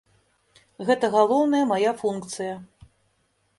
Гэта 0.87 1.05
галоўная 1.17 1.61
мая 1.73 1.93
функцыя. 2.01 2.53